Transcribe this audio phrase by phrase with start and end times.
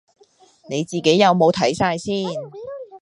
[0.67, 2.25] 你自己有冇睇晒先